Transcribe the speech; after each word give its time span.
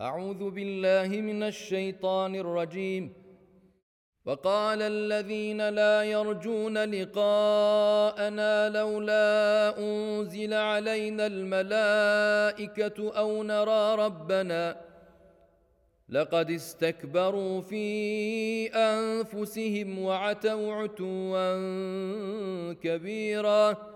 أعوذ 0.00 0.50
بالله 0.50 1.20
من 1.20 1.42
الشيطان 1.42 2.34
الرجيم. 2.34 3.12
وقال 4.26 4.82
الذين 4.82 5.68
لا 5.68 6.02
يرجون 6.02 6.78
لقاءنا 6.78 8.68
لولا 8.68 9.78
أنزل 9.78 10.54
علينا 10.54 11.26
الملائكة 11.26 13.12
أو 13.18 13.42
نرى 13.42 13.94
ربنا 13.94 14.76
لقد 16.08 16.50
استكبروا 16.50 17.60
في 17.60 17.86
أنفسهم 18.74 19.98
وعتوا 19.98 20.74
عتوا 20.74 21.52
كبيرا. 22.72 23.95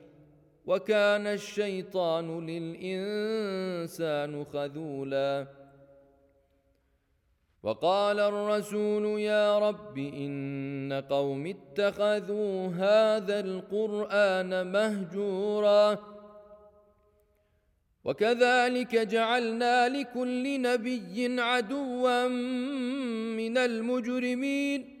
وكان 0.71 1.27
الشيطان 1.27 2.45
للإنسان 2.45 4.43
خذولا. 4.43 5.47
وقال 7.63 8.19
الرسول 8.19 9.19
يا 9.19 9.59
رب 9.59 9.97
إن 9.97 11.03
قوم 11.09 11.47
اتخذوا 11.47 12.67
هذا 12.67 13.39
القرآن 13.39 14.71
مهجورا. 14.71 15.99
وكذلك 18.05 18.95
جعلنا 18.95 19.89
لكل 19.89 20.61
نبي 20.61 21.41
عدوا 21.41 22.27
من 23.37 23.57
المجرمين. 23.57 25.00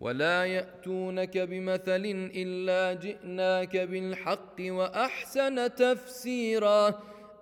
ولا 0.00 0.44
ياتونك 0.44 1.38
بمثل 1.38 2.30
الا 2.36 3.00
جئناك 3.00 3.76
بالحق 3.76 4.56
واحسن 4.60 5.74
تفسيرا 5.74 6.94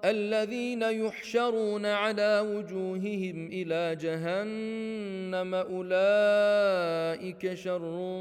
الذين 0.05 0.83
يحشرون 0.83 1.87
على 1.87 2.41
وجوههم 2.41 3.47
إلى 3.53 3.97
جهنم 3.97 5.55
اولئك 5.55 7.55
شر 7.55 8.21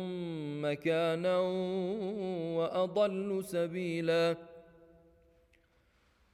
مكانا 0.61 1.39
واضل 2.57 3.43
سبيلا 3.43 4.35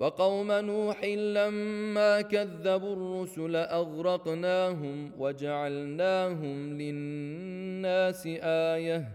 وقوم 0.00 0.52
نوح 0.52 1.04
لما 1.04 2.20
كذبوا 2.20 2.92
الرسل 2.92 3.56
أغرقناهم 3.56 5.12
وجعلناهم 5.18 6.78
للناس 6.78 8.26
آية 8.42 9.08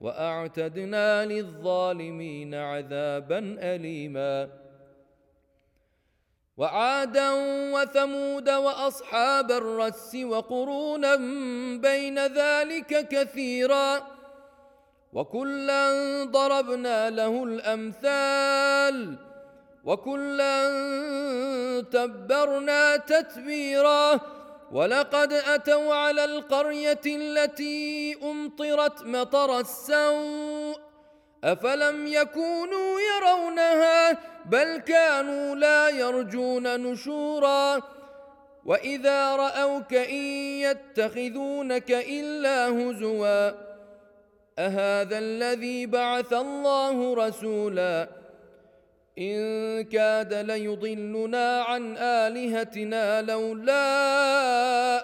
وأعتدنا 0.00 1.24
للظالمين 1.24 2.54
عذابا 2.54 3.38
اليما. 3.58 4.48
وعادا 6.56 7.30
وثمود 7.74 8.50
وأصحاب 8.50 9.50
الرس 9.50 10.14
وقرونا 10.14 11.16
بين 11.76 12.18
ذلك 12.26 13.08
كثيرا 13.08 14.02
وكلا 15.12 16.24
ضربنا 16.24 17.10
له 17.10 17.44
الأمثال 17.44 19.25
وكلا 19.86 20.70
تبرنا 21.80 22.96
تتبيرا 22.96 24.20
ولقد 24.72 25.32
أتوا 25.32 25.94
على 25.94 26.24
القرية 26.24 27.00
التي 27.06 28.16
أمطرت 28.22 29.02
مطر 29.02 29.58
السوء 29.60 30.76
أفلم 31.44 32.06
يكونوا 32.06 33.00
يرونها 33.00 34.18
بل 34.46 34.76
كانوا 34.76 35.54
لا 35.54 35.88
يرجون 35.88 36.80
نشورا 36.80 37.82
وإذا 38.64 39.36
رأوك 39.36 39.94
إن 39.94 40.22
يتخذونك 40.66 41.90
إلا 41.90 42.68
هزوا 42.68 43.50
أهذا 44.58 45.18
الذي 45.18 45.86
بعث 45.86 46.32
الله 46.32 47.14
رسولا 47.14 48.08
إن 49.18 49.84
كاد 49.84 50.34
ليضلنا 50.34 51.60
عن 51.62 51.96
آلهتنا 51.96 53.22
لولا 53.22 53.78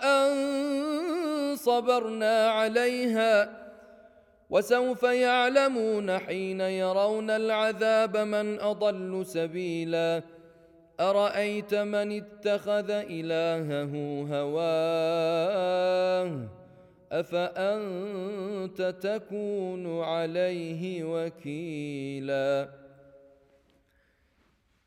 أن 0.05 1.57
صبرنا 1.57 2.51
عليها 2.51 3.63
وسوف 4.51 5.03
يعلمون 5.03 6.19
حين 6.19 6.61
يرون 6.61 7.31
العذاب 7.31 8.17
من 8.17 8.61
أضل 8.61 9.27
سبيلا. 9.27 10.23
أرأيت 11.01 11.75
من 11.75 12.23
اتخذ 12.23 12.91
إلهه 12.91 14.27
هواه؟ 14.41 15.83
أفأنت 17.13 18.95
تكون 19.01 20.03
عليه 20.03 21.05
وكيلا؟ 21.05 22.82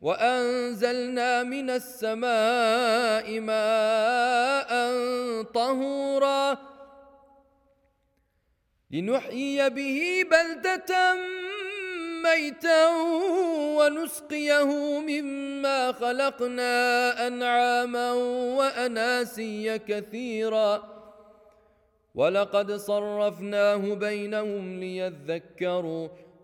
وأنزلنا 0.00 1.42
من 1.42 1.70
السماء 1.70 3.40
ماء 3.40 4.70
طهورا 5.42 6.58
لنحيي 8.90 9.70
به 9.70 10.24
بلدة 10.30 11.14
ميتا 12.22 12.88
ونسقيه 13.78 15.00
مما 15.00 15.92
خلقنا 15.92 16.72
أنعاما 17.26 18.12
وأناسيا 18.58 19.76
كثيرا 19.76 20.98
ولقد 22.14 22.72
صرفناه 22.72 23.94
بينهم 23.94 24.80
ليذكروا 24.80 26.08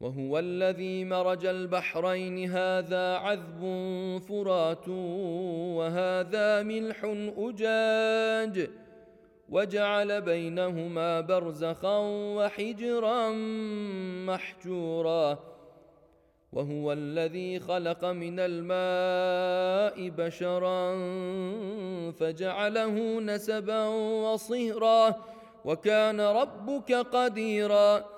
وهو 0.00 0.38
الذي 0.38 1.04
مرج 1.04 1.46
البحرين 1.46 2.50
هذا 2.50 3.14
عذب 3.14 3.62
فرات 4.28 4.88
وهذا 5.78 6.62
ملح 6.62 6.98
أجاج. 7.38 8.70
وجعل 9.48 10.20
بينهما 10.20 11.20
برزخا 11.20 11.98
وحجرا 12.36 13.30
محجورا. 14.26 15.38
وهو 16.52 16.92
الذي 16.92 17.58
خلق 17.60 18.04
من 18.04 18.36
الماء 18.40 20.08
بشرا 20.08 20.94
فجعله 22.12 23.20
نسبا 23.20 23.86
وصهرا. 24.24 25.14
وكان 25.64 26.20
ربك 26.20 26.92
قديرا. 26.92 28.17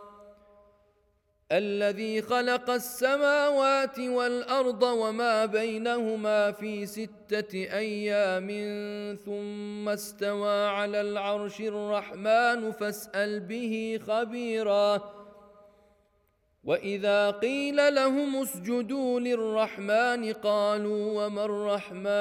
الذي 1.51 2.21
خلق 2.21 2.69
السماوات 2.69 3.99
والأرض 3.99 4.83
وما 4.83 5.45
بينهما 5.45 6.51
في 6.51 6.85
ستة 6.85 7.53
أيام 7.53 8.47
ثم 9.25 9.89
استوى 9.89 10.67
على 10.67 11.01
العرش 11.01 11.61
الرحمن 11.61 12.71
فاسأل 12.71 13.39
به 13.39 13.99
خبيرا. 14.07 15.01
وإذا 16.63 17.31
قيل 17.31 17.95
لهم 17.95 18.41
اسجدوا 18.41 19.19
للرحمن 19.19 20.33
قالوا 20.33 21.25
وما 21.25 21.45
الرحمن؟ 21.45 22.11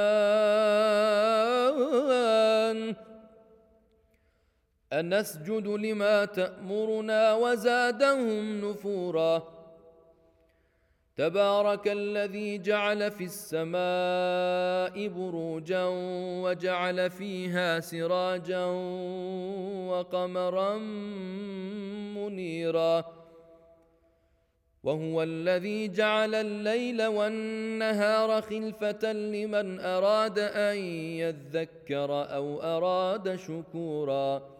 أنسجد 4.92 5.66
لما 5.66 6.24
تأمرنا 6.24 7.34
وزادهم 7.34 8.70
نفورا. 8.70 9.42
تبارك 11.16 11.88
الذي 11.88 12.58
جعل 12.58 13.10
في 13.10 13.24
السماء 13.24 15.08
بروجا 15.08 15.84
وجعل 16.42 17.10
فيها 17.10 17.80
سراجا 17.80 18.64
وقمرا 19.90 20.76
منيرا. 22.16 23.04
وهو 24.82 25.22
الذي 25.22 25.88
جعل 25.88 26.34
الليل 26.34 27.06
والنهار 27.06 28.42
خلفة 28.42 29.12
لمن 29.12 29.80
أراد 29.80 30.38
أن 30.38 30.76
يذكر 31.22 32.34
أو 32.34 32.62
أراد 32.62 33.36
شكورا. 33.36 34.59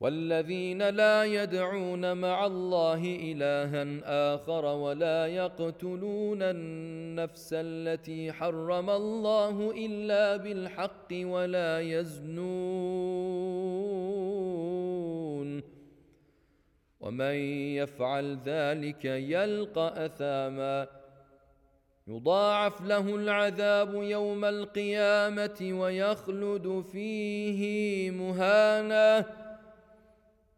والذين 0.00 0.88
لا 0.88 1.24
يدعون 1.24 2.16
مع 2.16 2.46
الله 2.46 3.16
إلها 3.32 4.00
آخر 4.34 4.64
ولا 4.64 5.26
يقتلون 5.26 6.42
النفس 6.42 7.50
التي 7.52 8.32
حرم 8.32 8.90
الله 8.90 9.70
إلا 9.86 10.36
بالحق 10.36 11.08
ولا 11.12 11.80
يزنون. 11.80 12.36
ومن 17.00 17.34
يفعل 17.74 18.38
ذلك 18.44 19.04
يلقى 19.04 20.06
أثاما. 20.06 20.86
يضاعف 22.08 22.80
له 22.80 23.14
العذاب 23.14 23.94
يوم 23.94 24.44
القيامة 24.44 25.72
ويخلد 25.72 26.84
فيه 26.92 28.10
مهانا. 28.10 29.45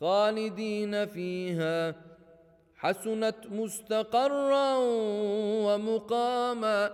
خالدين 0.00 1.06
فيها. 1.06 1.94
حسنت 2.76 3.36
مستقرا 3.50 4.76
ومقاما. 5.66 6.90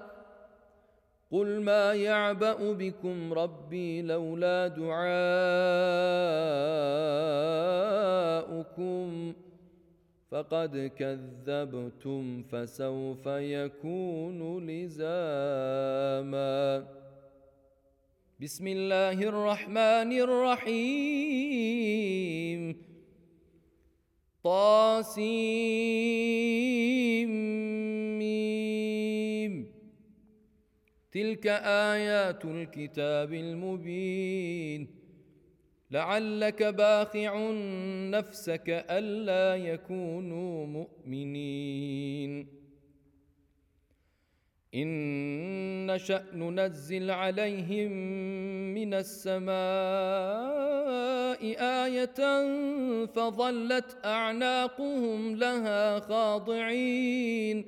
قل 1.32 1.60
ما 1.60 1.94
يعبأ 1.94 2.72
بكم 2.72 3.32
ربي 3.32 4.02
لولا 4.02 4.68
دعاؤكم. 4.68 5.04
فقد 10.30 10.90
كذبتم 10.98 12.42
فسوف 12.42 13.26
يكون 13.26 14.66
لزاما. 14.66 16.84
بسم 18.42 18.66
الله 18.66 19.22
الرحمن 19.22 20.20
الرحيم. 20.20 21.74
طاسيم. 24.44 25.74
تلك 31.12 31.46
آيات 31.46 32.44
الكتاب 32.44 33.32
المبين. 33.32 34.88
لعلك 35.90 36.62
باخع 36.62 37.50
نفسك 38.10 38.84
ألا 38.90 39.56
يكونوا 39.56 40.66
مؤمنين. 40.66 42.63
ان 44.74 45.86
نشا 45.86 46.24
ننزل 46.32 47.10
عليهم 47.10 47.92
من 48.74 48.94
السماء 48.94 49.54
إيه 51.42 52.04
فظلت 53.06 53.96
اعناقهم 54.04 55.36
لها 55.36 56.00
خاضعين 56.00 57.64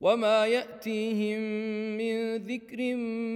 وما 0.00 0.46
ياتيهم 0.46 1.40
من 1.96 2.36
ذكر 2.36 2.94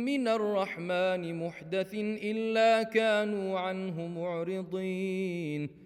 من 0.08 0.28
الرحمن 0.28 1.46
محدث 1.46 1.94
الا 1.94 2.82
كانوا 2.82 3.58
عنه 3.58 4.06
معرضين 4.06 5.85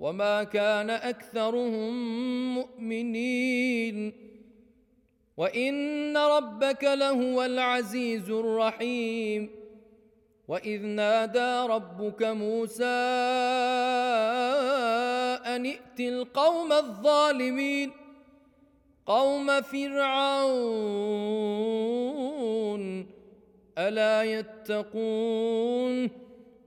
وما 0.00 0.44
كان 0.44 0.90
أكثرهم 0.90 1.94
مؤمنين. 2.54 4.12
وإن 5.36 6.16
ربك 6.16 6.84
لهو 6.84 7.42
العزيز 7.42 8.30
الرحيم. 8.30 9.50
وإذ 10.48 10.82
نادى 10.82 11.72
ربك 11.72 12.22
موسى 12.22 12.84
أن 15.46 15.66
ائت 15.66 16.00
القوم 16.00 16.72
الظالمين 16.72 17.90
قوم 19.06 19.60
فرعون 19.60 21.00
ألا 23.78 24.22
يتقون؟ 24.24 26.19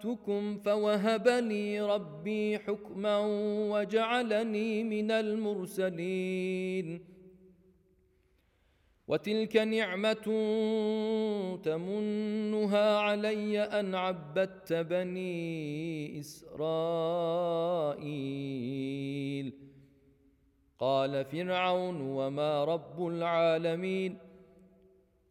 خفتكم 0.00 0.58
فوهب 0.58 1.28
لي 1.28 1.80
ربي 1.80 2.58
حكما 2.58 3.18
وجعلني 3.70 4.84
من 4.84 5.10
المرسلين 5.10 7.00
وتلك 9.08 9.56
نعمه 9.56 10.12
تمنها 11.62 12.98
علي 12.98 13.60
ان 13.60 13.94
عبدت 13.94 14.72
بني 14.72 16.20
اسرائيل 16.20 17.50
قال 20.78 21.24
فرعون 21.24 22.00
وما 22.00 22.64
رب 22.64 23.06
العالمين 23.06 24.29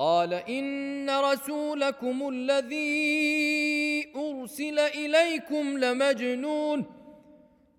قال 0.00 0.34
إن 0.34 1.10
رسولكم 1.10 2.28
الذي 2.28 4.12
أرسل 4.16 4.78
إليكم 4.78 5.78
لمجنون. 5.78 6.84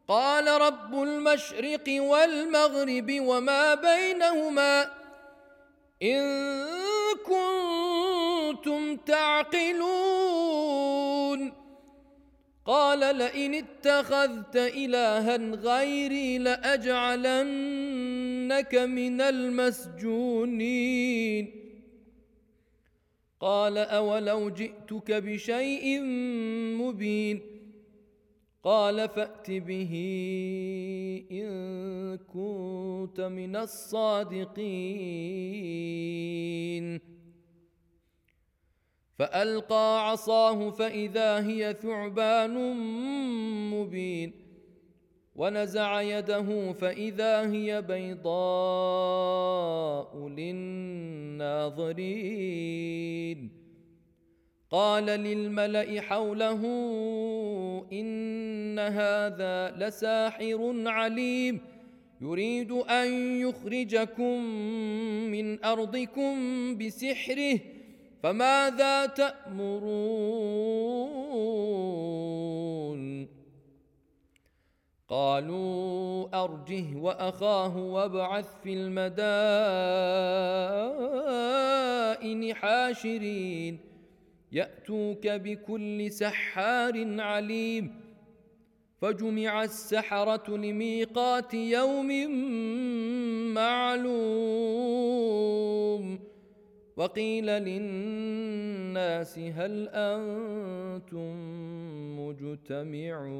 قال 0.08 0.48
رب 0.48 1.04
المشرق 1.04 1.84
والمغرب 1.88 3.18
وما 3.20 3.76
بينهما. 3.76 4.86
إن 6.04 6.46
كنتم 7.26 8.96
تعقلون. 8.96 9.92
قال 12.66 13.00
لئن 13.00 13.54
اتخذت 13.54 14.56
إلها 14.56 15.38
غيري 15.38 16.38
لأجعلنك 16.38 17.56
من 18.76 19.22
المسجونين. 19.22 21.61
قال 23.42 23.78
أولو 23.78 24.50
جئتك 24.50 25.12
بشيء 25.12 26.02
مبين 26.82 27.42
قال 28.64 29.10
فأت 29.10 29.52
به 29.52 29.94
إن 31.32 32.18
كنت 32.18 33.22
من 33.22 33.56
الصادقين 33.56 34.62
فألقى 39.20 40.10
عصاه 40.10 40.70
فإذا 40.70 41.48
هي 41.48 41.78
ثعبان 41.82 42.74
مبين 43.74 44.41
ونزع 45.42 46.02
يده 46.02 46.74
فإذا 46.74 47.52
هي 47.52 47.82
بيضاء 47.82 48.28
للناظرين. 50.28 51.62
قال 54.72 55.06
للملأ 55.06 56.02
حوله 56.02 56.62
إن 57.94 58.80
هذا 58.80 59.72
لساحر 59.78 60.74
عليم. 60.86 61.60
يريد 62.22 62.72
أن 62.72 63.38
يخرجكم 63.42 64.44
من 65.32 65.66
أرضكم 65.66 66.34
بسحره 66.78 67.60
فماذا 68.24 69.06
تأمرون؟ 69.06 69.82
قالوا 75.12 76.44
أرجه 76.44 76.96
وأخاه 76.96 77.78
وابعث 77.78 78.48
في 78.64 78.74
المدائن 78.74 79.22
حاشرين. 82.54 83.80
يأتوك 84.52 85.28
بكل 85.28 86.12
سحار 86.12 87.22
عليم. 87.22 88.02
فجمع 89.02 89.64
السحرة 89.64 90.58
لميقات 90.58 91.54
يوم 91.54 92.32
معلوم. 93.54 94.12
وقيل 97.02 97.46
للناس 97.46 99.40
هل 99.40 99.90
أنتم 99.90 101.32
مجتمعون؟ 102.20 103.32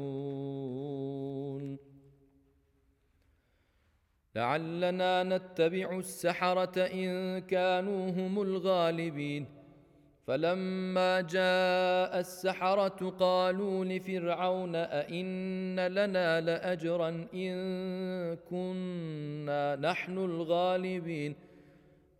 لعلنا 4.34 5.22
نتبع 5.22 5.98
السحرة 5.98 6.78
إن 6.80 7.38
كانوا 7.38 8.10
هم 8.10 8.42
الغالبين. 8.42 9.46
فلما 10.26 11.20
جاء 11.20 12.20
السحرة 12.20 13.10
قالوا 13.10 13.84
لفرعون 13.84 14.76
أئن 14.76 15.80
لنا 15.86 16.40
لأجرا 16.40 17.26
إن 17.34 17.54
كنا 18.36 19.76
نحن 19.76 20.18
الغالبين. 20.18 21.51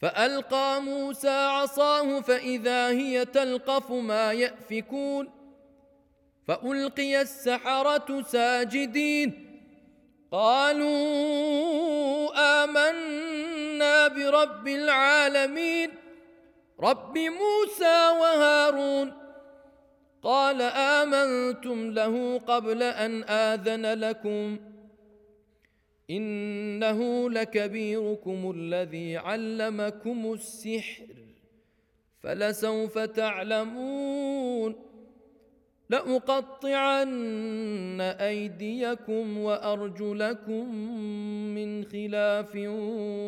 فألقى 0.00 0.82
موسى 0.82 1.28
عصاه 1.28 2.20
فإذا 2.20 2.88
هي 2.88 3.24
تلقف 3.24 3.90
ما 3.90 4.32
يأفكون 4.32 5.30
فألقي 6.48 7.20
السحرة 7.20 8.22
ساجدين 8.22 9.44
قالوا 10.32 10.88
آمنا 12.64 14.08
برب 14.08 14.68
العالمين 14.68 15.90
رب 16.80 17.18
موسى 17.18 18.08
وهارون 18.20 19.12
قال 20.22 20.62
آمنتم 20.62 21.90
له 21.90 22.38
قبل 22.38 22.82
أن 22.82 23.24
آذن 23.24 23.86
لكم 24.00 24.58
إنه 26.10 27.30
لكبيركم 27.30 28.52
الذي 28.56 29.16
علمكم 29.16 30.32
السحر 30.32 31.06
فلسوف 32.20 32.98
تعلمون. 32.98 34.74
لأقطعن 35.90 38.00
أيديكم 38.00 39.38
وأرجلكم 39.38 40.74
من 41.54 41.84
خلاف 41.84 42.56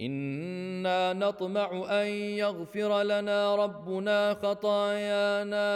أنا 0.01 1.13
نطمع 1.13 1.87
ان 1.91 2.07
يغفر 2.41 3.03
لنا 3.03 3.57
ربنا 3.57 4.35
خطايانا 4.35 5.69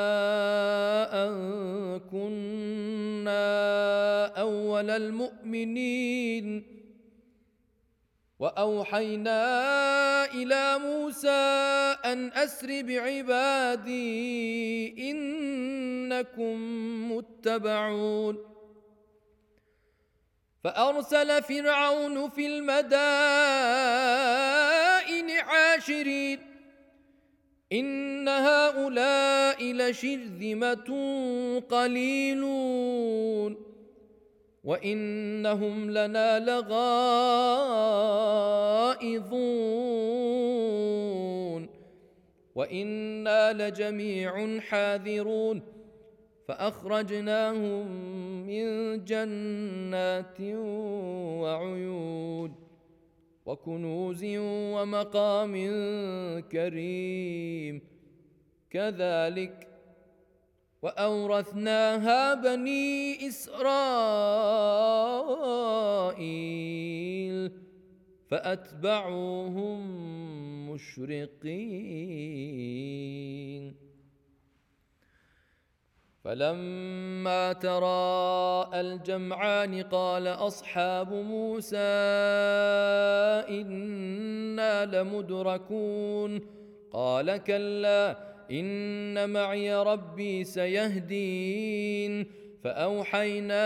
ان 1.26 1.34
كنا 2.00 3.46
اول 4.26 4.90
المؤمنين. 4.90 6.64
وأوحينا 8.44 9.40
إلى 10.34 10.78
موسى 10.78 11.28
أن 12.04 12.32
أسر 12.32 12.82
بعبادي 12.82 14.04
إنكم 15.10 16.56
متبعون. 17.12 18.38
فأرسل 20.64 21.42
فرعون 21.42 22.28
في 22.28 22.46
المدائن 22.46 22.90
عاشرين. 25.30 26.38
إن 27.72 28.28
هؤلاء 28.28 29.72
لشرذمة 29.72 30.88
قليلون. 31.70 33.73
وانهم 34.64 35.90
لنا 35.90 36.38
لغائظون 36.40 36.94
وأنا 42.54 43.52
لجميع 43.52 44.60
حاذرون 44.60 45.62
فاخرجناهم 46.48 47.86
من 48.46 48.64
جنات 49.04 50.40
وعيون 51.40 52.54
وكنوز 53.46 54.24
ومقام 54.38 55.54
كريم 56.52 57.80
كذلك 58.70 59.73
وأورثناها 60.84 62.34
بني 62.34 63.28
إسرائيل 63.28 63.64
فأتبعوهم 68.28 69.80
مشرقين. 70.70 71.64
فلما 76.24 77.52
تراءى 77.52 78.80
الجمعان 78.80 79.82
قال 79.82 80.26
أصحاب 80.28 81.12
موسى 81.12 81.76
إنا 83.48 84.84
لمدركون. 84.84 86.40
قال 86.92 87.36
كلا 87.36 88.33
إن 88.50 89.30
معي 89.30 89.74
ربي 89.74 90.44
سيهدين. 90.44 92.26
فأوحينا 92.64 93.64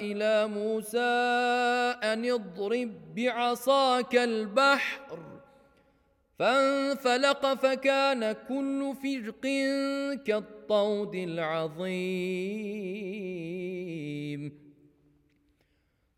إلى 0.00 0.46
موسى 0.46 0.98
أن 2.02 2.30
اضرب 2.30 3.14
بعصاك 3.14 4.16
البحر. 4.16 5.18
فانفلق 6.38 7.54
فكان 7.54 8.32
كل 8.32 8.94
فرق 9.02 9.40
كالطود 10.24 11.14
العظيم. 11.14 11.96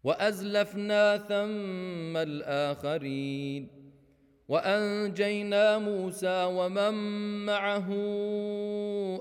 وأزلفنا 0.05 1.17
ثم 1.17 2.17
الآخرين. 2.17 3.78
وأنجينا 4.49 5.79
موسى 5.79 6.45
ومن 6.45 6.95
معه 7.47 7.89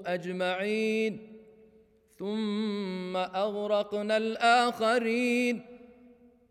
أجمعين 0.05 1.19
ثم 2.19 3.17
أغرقنا 3.17 4.17
الآخرين. 4.17 5.61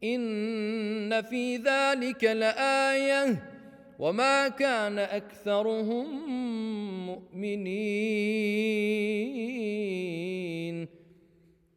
إن 0.05 1.23
في 1.23 1.57
ذلك 1.57 2.25
لآية 2.25 3.43
وما 3.99 4.49
كان 4.49 4.99
أكثرهم 4.99 6.07
مؤمنين. 7.07 7.67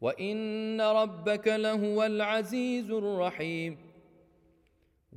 وإن 0.01 0.81
ربك 0.81 1.47
لهو 1.47 2.03
العزيز 2.03 2.91
الرحيم. 2.91 3.88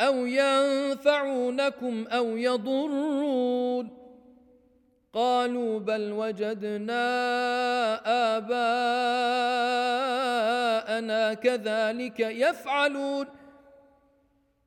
أو 0.00 0.26
ينفعونكم 0.26 2.06
أو 2.06 2.36
يضرون. 2.36 3.88
قالوا 5.12 5.78
بل 5.78 6.12
وجدنا 6.12 7.06
آباءنا 8.36 8.94
كذلك 11.34 12.20
يفعلون. 12.20 13.26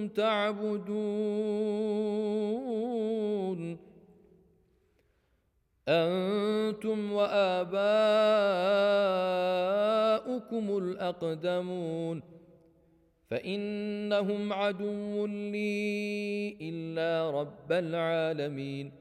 تعبدون؟ 0.08 0.90
أنتم 5.88 7.12
وآباؤكم 7.12 7.70
الأقدمون 10.78 12.22
فإنهم 13.30 14.52
عدو 14.52 15.26
لي 15.26 16.56
إلا 16.60 17.30
رب 17.30 17.72
العالمين 17.72 18.92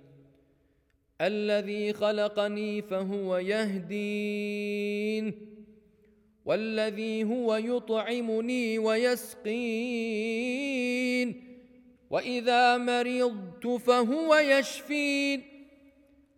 الذي 1.22 1.94
خلقني 1.94 2.82
فهو 2.82 3.38
يهدين 3.38 5.34
والذي 6.46 7.24
هو 7.24 7.56
يطعمني 7.56 8.80
ويسقين 8.80 10.30
وإذا 12.10 12.78
مرضت 12.78 13.68
فهو 13.68 14.36
يشفين 14.36 15.59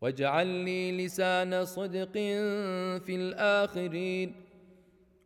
واجعل 0.00 0.46
لي 0.46 1.06
لسان 1.06 1.64
صدق 1.64 2.12
في 3.06 3.14
الآخرين 3.16 4.32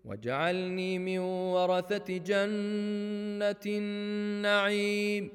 واجعلني 0.05 0.99
من 0.99 1.19
ورثة 1.19 2.17
جنة 2.17 3.65
النعيم 3.67 5.31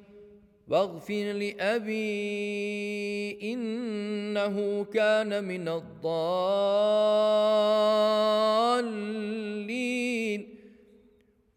واغفر 0.68 1.32
لأبي 1.32 1.94
إنه 3.54 4.84
كان 4.84 5.44
من 5.44 5.68
الضالين. 5.68 6.16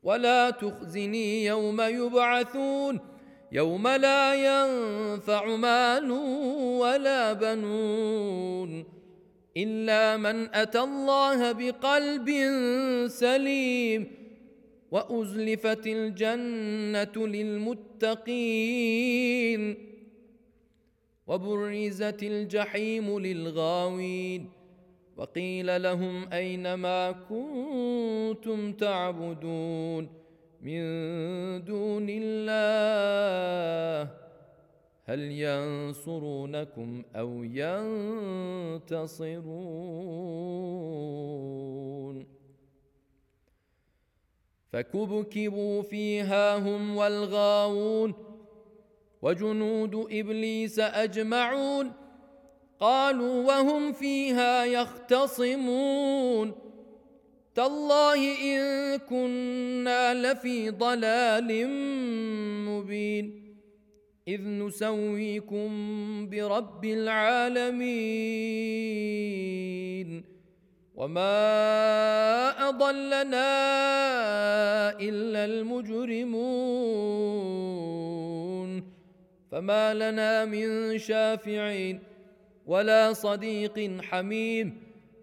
ولا 0.02 0.50
تخزني 0.50 1.44
يوم 1.44 1.80
يبعثون. 1.80 3.17
يوم 3.52 3.88
لا 3.88 4.34
ينفع 4.34 5.56
مال 5.56 6.10
ولا 6.80 7.32
بنون 7.32 8.84
إلا 9.56 10.16
من 10.16 10.54
أتى 10.54 10.80
الله 10.80 11.52
بقلب 11.52 12.30
سليم 13.06 14.18
وأزلفت 14.90 15.86
الجنة 15.86 17.26
للمتقين 17.26 18.68
وبرزت 21.26 22.22
الجحيم 22.22 23.18
للغاوين 23.18 24.50
وقيل 25.16 25.82
لهم 25.82 26.32
أين 26.32 26.74
ما 26.74 27.12
كنتم 27.12 28.72
تعبدون 28.72 30.17
من 30.62 30.80
دون 31.64 32.06
الله 32.10 34.10
هل 35.04 35.20
ينصرونكم 35.20 37.02
أو 37.16 37.44
ينتصرون؟ 37.44 38.98
فكبكبوا 44.72 45.82
فيها 45.82 46.58
هم 46.58 46.96
والغاوون 46.96 48.14
وجنود 49.22 49.94
إبليس 49.94 50.78
أجمعون 50.78 51.92
قالوا 52.80 53.46
وهم 53.46 53.92
فيها 53.92 54.64
يختصمون 54.64 56.67
تالله 57.58 58.20
إن 58.54 58.62
كنا 58.98 60.14
لفي 60.14 60.70
ضلال 60.70 61.66
مبين. 62.68 63.54
إذ 64.28 64.40
نسويكم 64.46 65.68
برب 66.30 66.84
العالمين. 66.84 67.98
وما 70.94 71.30
أضلنا 72.68 73.50
إلا 75.00 75.44
المجرمون. 75.44 76.42
فما 79.50 79.94
لنا 79.94 80.44
من 80.44 80.98
شافعين 80.98 82.00
ولا 82.66 83.12
صديق 83.12 84.02
حميم. 84.02 84.87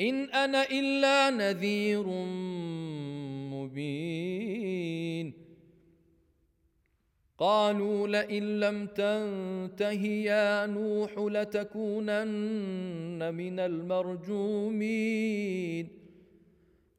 إن 0.00 0.24
أنا 0.24 0.70
إلا 0.70 1.30
نذير 1.30 2.06
مبين. 3.54 5.32
قالوا 7.38 8.08
لئن 8.08 8.60
لم 8.60 8.86
تنته 8.86 10.06
يا 10.06 10.66
نوح 10.66 11.18
لتكونن 11.18 13.34
من 13.34 13.60
المرجومين. 13.60 15.88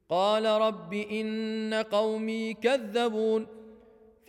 قال 0.08 0.44
رب 0.44 0.94
إن 0.94 1.74
قومي 1.74 2.54
كذبون. 2.54 3.46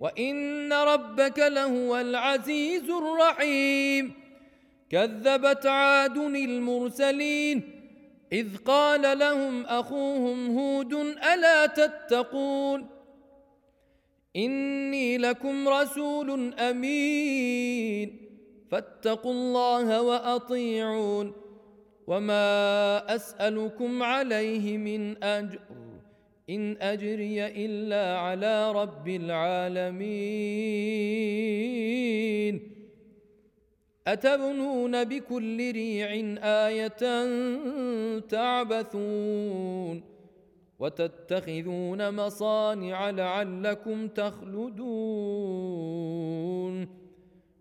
وان 0.00 0.72
ربك 0.72 1.38
لهو 1.38 1.96
العزيز 1.96 2.90
الرحيم 2.90 4.12
كذبت 4.90 5.66
عاد 5.66 6.16
المرسلين 6.16 7.62
اذ 8.32 8.56
قال 8.56 9.18
لهم 9.18 9.66
اخوهم 9.66 10.58
هود 10.58 10.92
الا 11.34 11.66
تتقون 11.66 12.86
اني 14.36 15.18
لكم 15.18 15.68
رسول 15.68 16.54
امين 16.54 18.26
فاتقوا 18.70 19.32
الله 19.32 20.02
واطيعون 20.02 21.32
وما 22.06 23.14
اسالكم 23.14 24.02
عليه 24.02 24.78
من 24.78 25.24
اجر 25.24 25.58
إن 26.50 26.76
أجري 26.80 27.46
إلا 27.46 28.18
على 28.18 28.72
رب 28.72 29.08
العالمين. 29.08 29.96
أتبنون 34.06 35.04
بكل 35.04 35.72
ريع 35.72 36.38
آية 36.42 37.28
تعبثون. 38.18 40.02
وتتخذون 40.78 42.14
مصانع 42.14 43.10
لعلكم 43.10 44.08
تخلدون. 44.08 44.76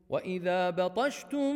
وإذا 0.10 0.70
بطشتم 0.70 1.56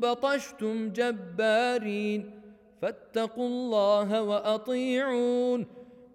بطشتم 0.00 0.88
جبارين. 0.88 2.40
فاتقوا 2.82 3.48
الله 3.48 4.22
وأطيعون. 4.22 5.79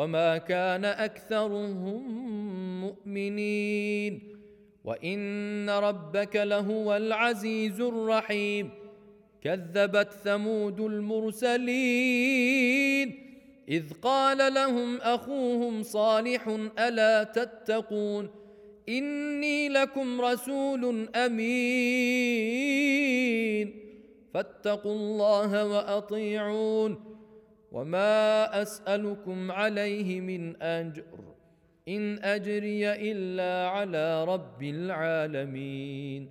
وما 0.00 0.38
كان 0.38 0.84
اكثرهم 0.84 2.02
مؤمنين 2.80 4.36
وان 4.84 5.70
ربك 5.70 6.36
لهو 6.36 6.96
العزيز 6.96 7.80
الرحيم 7.80 8.70
كذبت 9.42 10.12
ثمود 10.12 10.80
المرسلين 10.80 11.70
اذ 13.68 13.92
قال 14.02 14.54
لهم 14.54 14.96
اخوهم 14.96 15.82
صالح 15.82 16.48
الا 16.78 17.24
تتقون 17.24 18.30
اني 18.88 19.68
لكم 19.68 20.20
رسول 20.20 21.08
امين 21.14 21.60
فاتقوا 24.34 24.94
الله 24.94 25.66
واطيعون 25.66 27.09
وما 27.72 28.62
اسالكم 28.62 29.52
عليه 29.52 30.20
من 30.20 30.62
اجر 30.62 31.04
ان 31.88 32.18
اجري 32.18 32.92
الا 32.92 33.68
على 33.68 34.24
رب 34.24 34.62
العالمين 34.62 36.30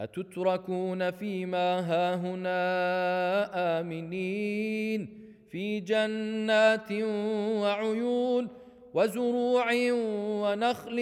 اتتركون 0.00 1.10
فيما 1.10 1.80
هاهنا 1.80 2.60
امنين 3.80 5.08
في 5.50 5.80
جنات 5.80 6.92
وعيون 7.62 8.48
وزروع 8.94 9.72
ونخل 10.42 10.98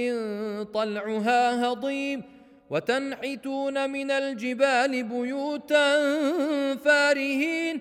طلعها 0.75 1.67
هضيم 1.67 2.23
وتنحتون 2.71 3.91
من 3.91 4.11
الجبال 4.11 5.03
بيوتا 5.03 5.97
فارهين 6.75 7.81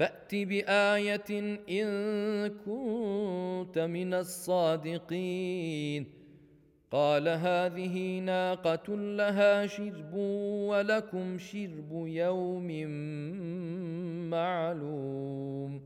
فأت 0.00 0.34
بآية 0.34 1.58
إن 1.70 2.48
كنت 2.48 3.78
من 3.78 4.14
الصادقين. 4.14 6.06
قال 6.90 7.28
هذه 7.28 8.18
ناقة 8.18 8.96
لها 8.96 9.66
شرب 9.66 10.14
ولكم 10.14 11.38
شرب 11.38 12.06
يوم 12.06 12.86
معلوم. 14.30 15.82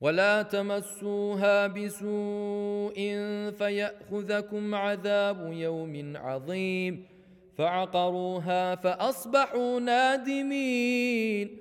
ولا 0.00 0.42
تمسوها 0.42 1.66
بسوء 1.66 2.94
فيأخذكم 3.50 4.74
عذاب 4.74 5.52
يوم 5.52 6.16
عظيم. 6.16 7.06
فعقروها 7.56 8.74
فأصبحوا 8.74 9.80
نادمين. 9.80 11.59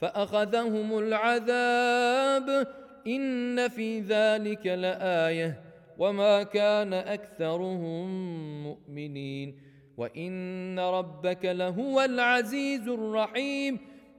فأخذهم 0.00 0.98
العذاب. 0.98 2.66
إن 3.06 3.68
في 3.68 4.00
ذلك 4.00 4.66
لآيةٌ. 4.66 5.52
وما 5.98 6.42
كان 6.42 6.94
أكثرهم 6.94 8.08
مؤمنين. 8.62 9.58
وإن 9.96 10.78
ربك 10.78 11.44
لهو 11.44 12.00
العزيز 12.00 12.88
الرحيم. 12.88 13.78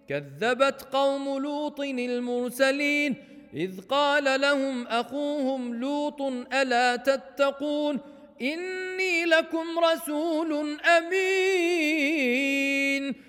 كذبت 0.10 0.88
قوم 0.92 1.40
لوط 1.40 1.80
المرسلين. 1.80 3.16
إذ 3.54 3.82
قال 3.82 4.42
لهم 4.42 4.88
أخوهم 4.88 5.74
لوط 5.74 6.22
ألا 6.54 6.96
تتقون. 6.96 8.00
إني 8.42 9.26
لكم 9.26 9.66
رسول 9.94 10.78
أمين. 10.98 13.29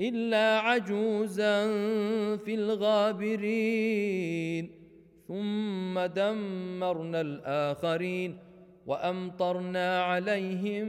إلا 0.00 0.58
عجوزا 0.58 1.66
في 2.36 2.54
الغابرين. 2.54 4.06
ثم 5.28 6.00
دمرنا 6.00 7.20
الآخرين 7.20 8.38
وأمطرنا 8.86 10.02
عليهم 10.02 10.88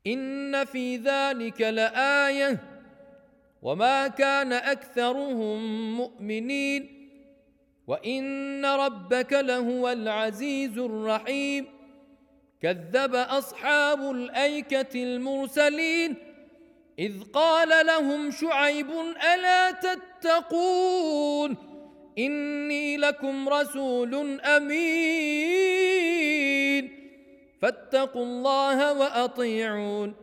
إن 0.08 0.66
في 0.66 0.98
ذلك 0.98 1.62
لآية 1.62 2.73
وما 3.64 4.08
كان 4.08 4.54
اكثرهم 4.54 5.60
مؤمنين 5.98 7.10
وان 7.88 8.66
ربك 8.66 9.34
لهو 9.34 9.90
العزيز 9.90 10.78
الرحيم 10.78 11.66
كذب 12.62 13.16
اصحاب 13.16 14.12
الايكه 14.12 15.04
المرسلين 15.04 16.16
اذ 17.00 17.24
قال 17.34 17.86
لهم 17.86 18.32
شعيب 18.32 18.88
الا 19.34 19.72
تتقون 19.72 21.58
اني 22.18 22.98
لكم 22.98 23.50
رسول 23.50 24.42
امين 24.42 25.84
فاتقوا 27.62 28.24
الله 28.26 28.94
واطيعون 29.00 30.23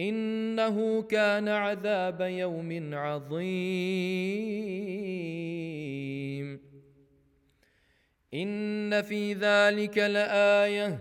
إنه 0.00 1.02
كان 1.02 1.48
عذاب 1.48 2.20
يوم 2.20 2.94
عظيم. 2.94 3.36
إن 8.34 9.02
في 9.02 9.32
ذلك 9.32 9.98
لآية. 9.98 10.98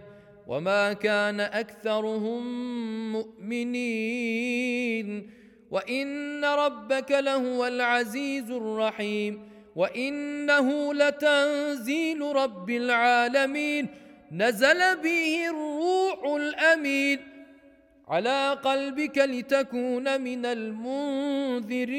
وما 0.48 0.94
كان 0.94 1.40
أكثرهم 1.40 2.42
مؤمنين. 3.12 5.06
وإن 5.72 6.46
ربك 6.46 7.12
لهو 7.12 7.68
العزيز 7.68 8.52
الرحيم. 8.52 9.50
وإنه 9.76 10.94
لتنزيل 10.94 12.22
رب 12.22 12.70
العالمين. 12.70 13.88
نزل 14.32 14.98
به 15.04 15.50
الروح 15.50 16.36
الأمين. 16.36 17.35
على 18.08 18.60
قلبك 18.64 19.18
لتكون 19.18 20.22
من 20.22 20.46
المنذرين 20.46 21.90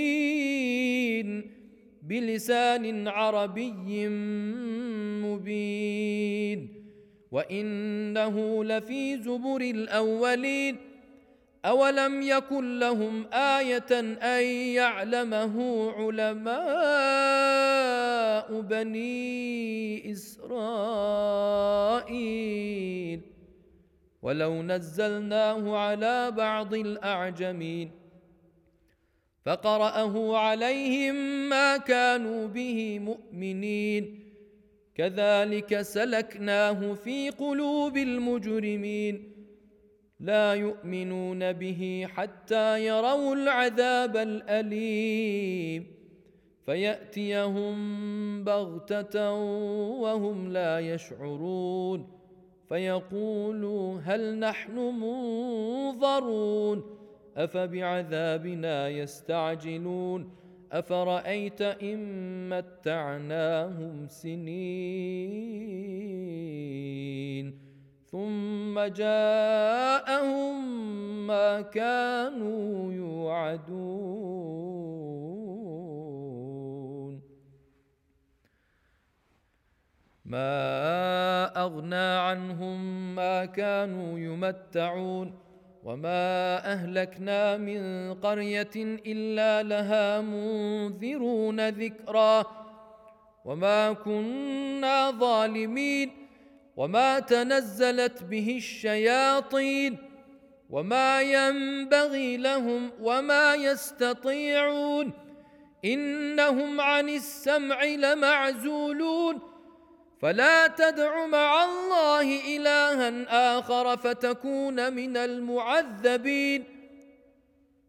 بلسان 2.03 3.09
عربي 3.09 4.09
مبين. 5.27 6.69
وإنه 7.33 8.65
لفي 8.65 9.17
زبر 9.23 9.61
الأولين. 9.61 10.77
أولم 11.65 12.23
يكن 12.23 12.79
لهم 12.79 13.27
آية 13.33 14.01
أن 14.23 14.45
يعلمه 14.75 15.91
علماء 15.91 16.57
بني 18.61 20.13
إسرائيل؟ 20.13 21.77
ولو 24.27 24.63
نزلناه 24.63 25.77
على 25.77 26.31
بعض 26.31 26.75
الأعجمين 26.75 27.91
فقرأه 29.45 30.37
عليهم 30.37 31.15
ما 31.49 31.77
كانوا 31.77 32.47
به 32.47 32.99
مؤمنين 32.99 34.21
كذلك 34.95 35.81
سلكناه 35.83 36.93
في 36.95 37.31
قلوب 37.31 37.97
المجرمين 37.97 39.33
لا 40.21 40.55
يؤمنون 40.55 41.53
به 41.53 42.07
حتى 42.15 42.87
يروا 42.87 43.35
العذاب 43.35 44.17
الأليم 44.17 45.87
فيأتيهم 46.67 47.75
بغتة 48.45 49.33
وهم 50.03 50.53
لا 50.53 50.81
يشعرون 50.81 52.16
فيقولوا 52.69 54.01
هل 54.05 54.39
نحن 54.39 54.79
منظرون؟ 54.79 56.85
أفبعذابنا 57.37 58.89
يستعجلون؟ 58.89 60.31
أفرأيت 60.73 61.63
إن 61.63 62.49
متعناهم 62.49 64.07
سنين 64.09 64.47
ثم 68.05 68.81
جاءهم 68.81 70.77
ما 71.27 71.61
كانوا 71.61 72.93
يوعدون. 72.93 74.66
ما 80.27 81.63
أغنى 81.63 82.19
عنهم 82.19 83.15
ما 83.15 83.45
كانوا 83.45 84.19
يمتعون 84.19 85.39
وما 85.85 86.57
أهلكنا 86.73 87.57
من 87.57 88.15
قرية 88.15 88.75
إلا 89.07 89.63
لها 89.63 90.21
منذرون 90.21 91.69
ذكرا 91.69 92.45
وما 93.45 93.93
كنا 93.93 95.11
ظالمين 95.11 96.11
وما 96.77 97.19
تنزلت 97.19 98.23
به 98.23 98.57
الشياطين 98.57 99.99
وما 100.71 101.23
ينبغي 101.23 102.37
لهم 102.37 102.91
وما 103.01 103.55
يستطيعون 103.55 105.13
إنهم 105.85 106.81
عن 106.81 107.09
السمع 107.09 107.85
لمعزولون 107.85 109.56
فلا 110.21 110.67
تدع 110.67 111.27
مع 111.27 111.65
الله 111.65 112.57
إلها 112.57 113.25
آخر 113.59 113.97
فتكون 113.97 114.93
من 114.93 115.17
المعذبين. 115.17 116.65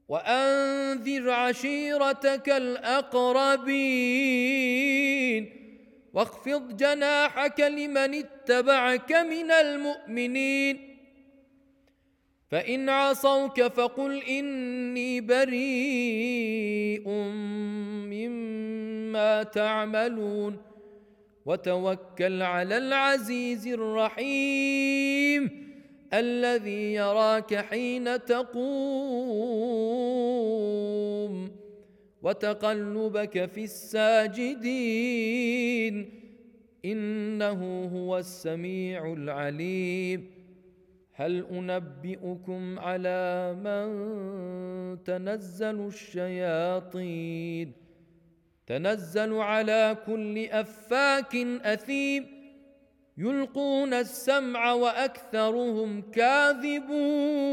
وأنذر 0.08 1.30
عشيرتك 1.30 2.50
الأقربين. 2.50 3.68
واخفض 6.14 6.78
جناحك 6.78 7.60
لمن 7.60 8.14
اتبعك 8.14 9.12
من 9.12 9.52
المؤمنين. 9.52 10.98
فإن 12.52 12.90
عصوك 12.90 13.62
فقل 13.62 14.24
إني 14.24 15.22
بريء 15.22 17.10
مما 18.10 19.44
تعملون. 19.44 20.77
وتوكل 21.48 22.42
على 22.42 22.78
العزيز 22.78 23.68
الرحيم 23.68 25.68
الذي 26.14 26.94
يراك 26.94 27.56
حين 27.56 28.26
تقوم 28.26 28.68
وتقلبك 32.22 33.46
في 33.46 33.64
الساجدين 33.64 34.90
إنه 36.86 37.86
هو 37.86 38.18
السميع 38.18 39.14
العليم 39.14 40.32
هل 41.14 41.46
أنبئكم 41.52 42.80
على 42.80 43.54
من 43.64 43.88
تنزل 45.04 45.88
الشياطين 45.88 47.87
تنزل 48.68 49.34
على 49.34 49.98
كل 50.06 50.46
أفاك 50.46 51.36
أثيم 51.64 52.38
يلقون 53.18 53.94
السمع 53.94 54.74
وأكثرهم 54.74 56.02
كاذبون. 56.12 57.48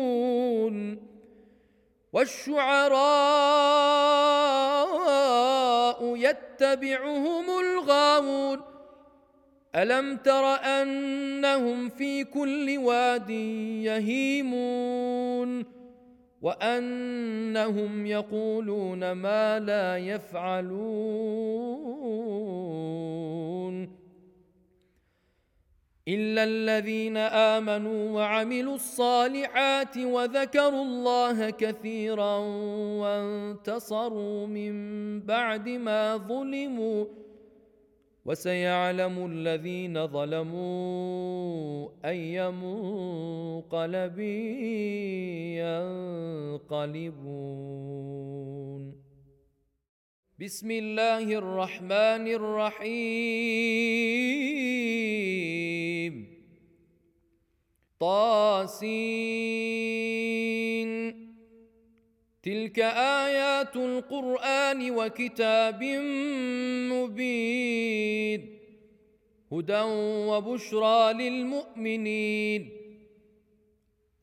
والشعراء 2.13 2.97
يتبعهم 6.17 7.45
الغاوون. 7.61 8.61
ألم 9.75 10.17
تر 10.17 10.55
أنهم 10.55 11.89
في 11.89 12.25
كل 12.25 12.79
واد 12.79 13.31
يهيمون؟ 13.81 15.65
وأنهم 16.45 18.07
يقولون 18.07 19.13
ما 19.13 19.61
لا 19.61 19.99
يفعلون 19.99 20.75
إلا 26.09 26.45
الذين 26.45 27.17
آمنوا 27.17 28.11
وعملوا 28.11 28.75
الصالحات 28.75 29.99
وذكروا 29.99 30.83
الله 30.85 31.51
كثيرا 31.51 32.39
وانتصروا 33.01 34.47
من 34.47 34.75
بعد 35.21 35.69
ما 35.69 36.17
ظلموا 36.17 37.05
وسيعلم 38.25 39.27
الذين 39.27 40.07
ظلموا 40.07 41.89
أي 42.05 42.51
منقلب 42.51 44.19
ينقلبون. 46.71 47.45
بسم 50.41 50.71
الله 50.71 51.23
الرحمن 51.23 52.27
الرحيم. 52.27 53.35
طاسين. 58.01 59.35
تلك 62.45 62.79
ايات 62.79 63.77
القران 63.77 64.91
وكتاب 64.91 65.85
مبين 66.93 68.59
هدى 69.53 69.83
وبشرى 70.29 71.13
للمؤمنين 71.13 72.71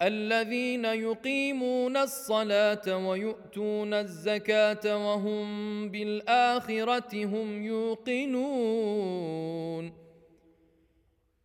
الذين 0.02 0.86
يقيمون 0.86 1.98
الصلاه 1.98 3.08
ويؤتون 3.08 3.94
الزكاه 3.94 5.08
وهم 5.08 5.90
بالاخره 5.90 7.26
هم 7.26 7.66
يوقنون 7.66 9.12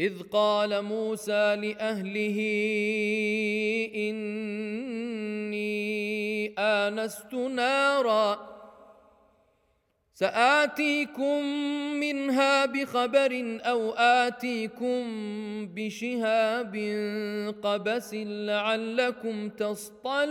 إذ 0.00 0.22
قال 0.32 0.82
موسى 0.84 1.56
لأهله 1.56 2.38
إني 3.94 5.60
آنست 6.58 7.34
نارا 7.34 8.50
سآتيكم 10.14 11.44
منها 12.00 12.66
بخبر 12.66 13.60
أو 13.64 13.90
آتيكم 13.92 15.02
بشهاب 15.66 16.76
قبس 17.62 18.14
لعلكم 18.14 19.48
تصطلون 19.48 20.30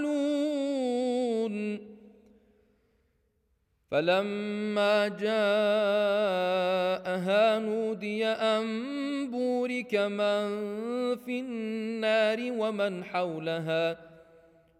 فلما 3.91 5.07
جاءها 5.07 5.29
نودي 7.59 8.25
أن 8.25 8.65
بورك 9.31 9.95
من 9.95 10.49
في 11.15 11.39
النار 11.39 12.37
ومن 12.51 13.03
حولها. 13.03 13.97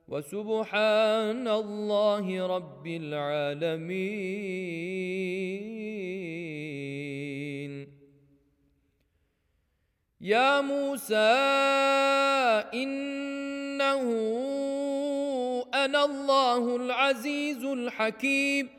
وسبحان 0.08 1.48
الله 1.48 2.48
رب 2.48 2.88
العالمين. 2.88 4.10
يا 10.22 10.62
موسى 10.62 11.16
إنه 12.74 14.02
أنا 15.74 16.06
الله 16.06 16.76
العزيز 16.76 17.66
الحكيم. 17.66 18.79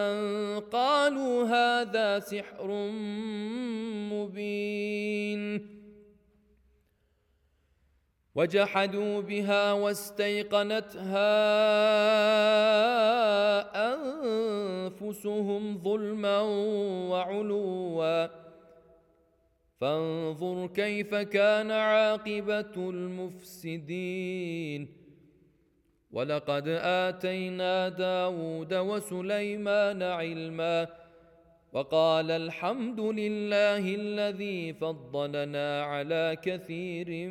قالوا 0.61 1.45
هذا 1.45 2.18
سحر 2.18 2.91
مبين. 4.12 5.77
وجحدوا 8.39 9.20
بها 9.20 9.72
واستيقنتها 9.72 11.34
أنفسهم 13.95 15.78
ظلما 15.78 16.41
وعلوا. 17.11 18.26
فانظر 19.80 20.66
كيف 20.66 21.14
كان 21.14 21.70
عاقبة 21.70 22.74
المفسدين. 22.76 24.89
ولقد 26.11 26.68
آتينا 26.82 27.89
داود 27.89 28.74
وسليمان 28.74 30.03
علما. 30.03 30.86
وقال 31.72 32.30
الحمد 32.30 33.01
لله 33.01 33.95
الذي 33.95 34.72
فضلنا 34.72 35.82
على 35.82 36.36
كثير 36.43 37.30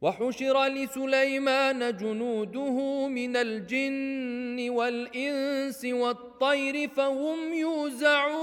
وحشر 0.00 0.66
لسليمان 0.66 1.96
جنوده 1.96 3.08
من 3.08 3.36
الجن 3.36 4.70
والإنس 4.70 5.84
والطير 5.84 6.88
فهم 6.88 7.52
يوزعون. 7.52 8.38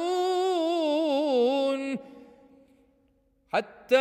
حتى 3.50 3.96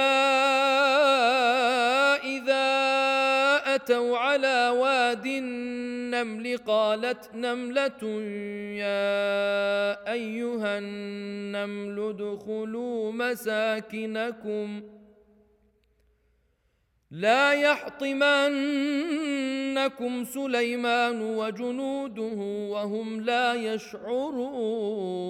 إذا 2.24 2.64
أتوا 3.74 4.18
على 4.18 4.68
واد 4.68 5.26
النمل 5.26 6.56
قالت 6.56 7.30
نملة 7.34 8.04
يا 8.82 10.12
أيها 10.12 10.78
النمل 10.78 11.98
ادخلوا 12.00 13.12
مساكنكم. 13.12 14.82
لا 17.14 17.52
يحطمنكم 17.52 18.24
سليمان 20.24 21.22
وجنوده 21.22 22.34
وهم 22.70 23.20
لا 23.20 23.54
يشعرون. 23.54 25.24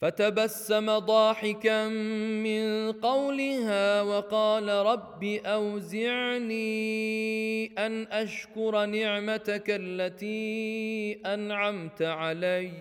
فتبسم 0.00 0.98
ضاحكا 0.98 1.88
من 1.88 2.92
قولها 2.92 4.02
وقال 4.02 4.68
رب 4.68 5.24
أوزعني 5.24 6.56
أن 7.78 8.06
أشكر 8.10 8.86
نعمتك 8.86 9.64
التي 9.68 11.12
أنعمت 11.26 12.02
علي. 12.02 12.72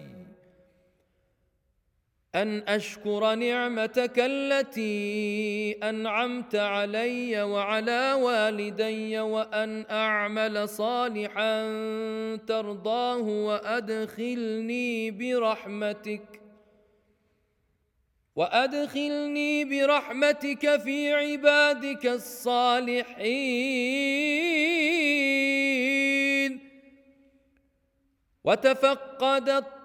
أن 2.35 2.63
أشكر 2.67 3.35
نعمتك 3.35 4.13
التي 4.17 5.71
أنعمت 5.83 6.55
علي 6.55 7.41
وعلى 7.41 8.13
والدي 8.13 9.19
وأن 9.19 9.85
أعمل 9.91 10.69
صالحا 10.69 11.65
ترضاه 12.47 13.21
وأدخلني 13.21 15.11
برحمتك 15.11 16.41
وأدخلني 18.35 19.65
برحمتك 19.65 20.79
في 20.79 21.13
عبادك 21.13 22.05
الصالحين. 22.05 23.17
وتفقد 28.43 29.76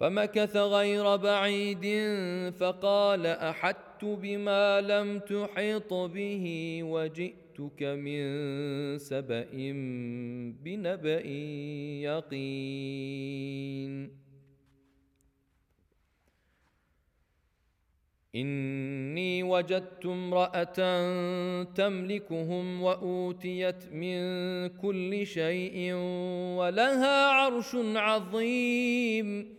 فمكث 0.00 0.56
غير 0.56 1.16
بعيد 1.16 1.86
فقال 2.50 3.26
أحدت 3.26 4.04
بما 4.04 4.80
لم 4.80 5.18
تحط 5.18 5.94
به 5.94 6.78
وجئتك 6.82 7.82
من 7.82 8.22
سبأ 8.98 9.48
بنبأ 10.62 11.26
يقين. 12.06 13.08
إني 18.34 19.42
وجدت 19.42 20.06
امرأة 20.06 20.78
تملكهم 21.64 22.82
وأوتيت 22.82 23.92
من 23.92 24.18
كل 24.68 25.26
شيء 25.26 25.94
ولها 26.58 27.26
عرش 27.26 27.74
عظيم. 27.74 29.58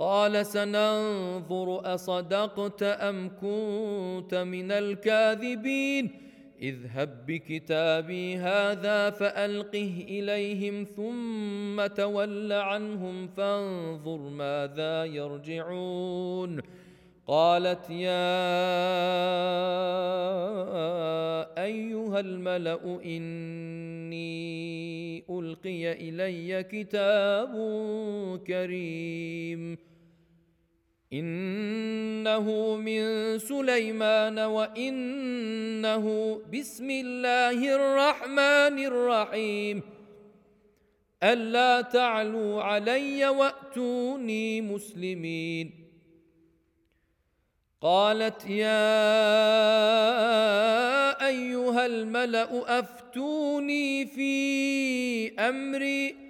قال 0.00 0.46
سننظر 0.46 1.94
أصدقت 1.94 2.82
أم 2.82 3.28
كنت 3.40 4.34
من 4.34 4.72
الكاذبين؟ 4.72 6.10
اذهب 6.62 7.26
بكتابي 7.26 8.36
هذا 8.36 9.10
فألقه 9.10 10.04
إليهم 10.08 10.86
ثم 10.96 11.86
تول 11.86 12.52
عنهم 12.52 13.28
فانظر 13.28 14.18
ماذا 14.18 15.04
يرجعون. 15.04 16.60
قالت 17.26 17.90
يا 17.90 18.10
أيها 21.64 22.20
الملأ 22.20 23.00
إني 23.04 24.30
ألقي 25.30 25.92
إلي 25.92 26.62
كتاب 26.62 27.52
كريم. 28.46 29.89
إنه 31.12 32.76
من 32.76 33.02
سليمان 33.38 34.38
وإنه 34.38 36.06
بسم 36.52 36.90
الله 36.90 37.74
الرحمن 37.74 38.76
الرحيم. 38.86 39.82
ألا 41.22 41.80
تعلوا 41.80 42.62
علي 42.62 43.28
وأتوني 43.28 44.60
مسلمين. 44.60 45.70
قالت 47.80 48.50
يا 48.50 48.90
أيها 51.26 51.86
الملأ 51.86 52.78
أفتوني 52.78 54.06
في 54.06 54.32
أمري. 55.38 56.29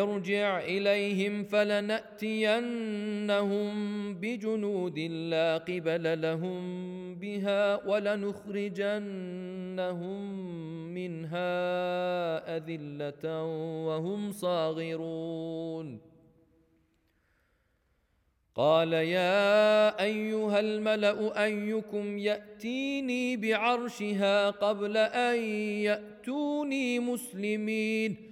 ارجع 0.00 0.60
إليهم 0.60 1.44
فلنأتينهم 1.44 2.64
بجنود 4.14 4.98
لا 4.98 5.58
قبل 5.58 6.22
لهم 6.22 6.62
بها 7.14 7.86
ولنخرجنهم 7.86 9.02
منها 10.94 12.56
أذلة 12.56 13.44
وهم 13.86 14.32
صاغرون. 14.32 16.00
قال 18.54 18.92
يا 18.92 20.02
أيها 20.04 20.60
الملأ 20.60 21.44
أيكم 21.44 22.18
يأتيني 22.18 23.36
بعرشها 23.36 24.50
قبل 24.50 24.96
أن 24.96 25.38
يأتوني 25.88 26.98
مسلمين. 26.98 28.31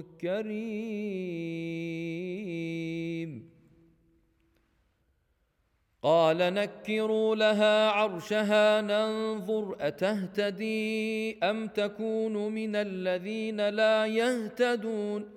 كريم 0.00 1.52
قال 6.02 6.38
نكروا 6.38 7.36
لها 7.36 7.90
عرشها 7.90 8.80
ننظر 8.80 9.76
أتهتدي 9.80 11.38
أم 11.42 11.68
تكون 11.68 12.52
من 12.52 12.76
الذين 12.76 13.68
لا 13.68 14.06
يهتدون. 14.06 15.30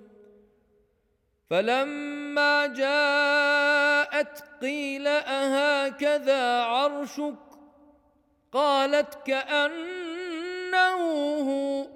فلما 1.50 2.66
جاءت 2.66 4.44
قيل 4.60 5.06
أهكذا 5.06 6.62
عرشك؟ 6.62 7.34
قالت 8.52 9.14
كأنه 9.26 11.00
هو. 11.50 11.95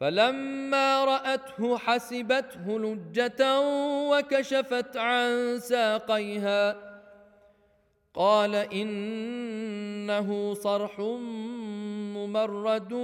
فلما 0.00 1.04
رأته 1.04 1.78
حسبته 1.78 2.78
لجة 2.78 3.60
وكشفت 4.10 4.96
عن 4.96 5.58
ساقيها. 5.58 6.76
قال 8.14 8.54
إنه 8.54 10.54
صرح 10.54 11.00
ممرد 12.14 12.94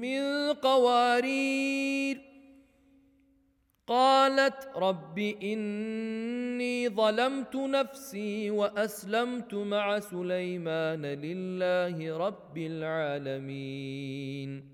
من 0.00 0.52
قوارير. 0.52 2.20
قالت 3.86 4.68
رب 4.76 5.18
إني 5.18 6.88
ظلمت 6.88 7.56
نفسي 7.56 8.50
وأسلمت 8.50 9.54
مع 9.54 9.98
سليمان 9.98 11.06
لله 11.06 12.18
رب 12.18 12.58
العالمين. 12.58 14.73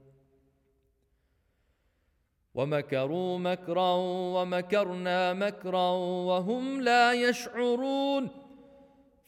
ومكروا 2.55 3.37
مكرا 3.37 3.95
ومكرنا 4.35 5.33
مكرا 5.33 5.89
وهم 6.25 6.81
لا 6.81 7.13
يشعرون. 7.13 8.29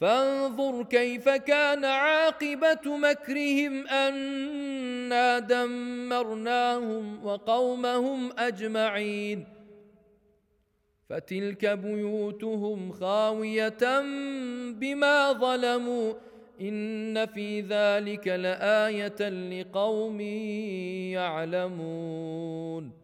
فانظر 0.00 0.82
كيف 0.82 1.28
كان 1.28 1.84
عاقبة 1.84 2.96
مكرهم 2.96 3.86
أنا 3.86 5.38
دمرناهم 5.38 7.26
وقومهم 7.26 8.32
أجمعين. 8.38 9.46
فتلك 11.10 11.66
بيوتهم 11.66 12.92
خاوية 12.92 14.00
بما 14.70 15.32
ظلموا. 15.32 16.12
إن 16.60 17.26
في 17.26 17.60
ذلك 17.60 18.28
لآية 18.28 19.28
لقوم 19.28 20.20
يعلمون. 21.10 23.03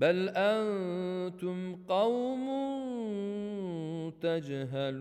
بل 0.00 0.28
أنتم 0.28 1.76
قوم 1.88 2.46
تجهلون 4.20 5.00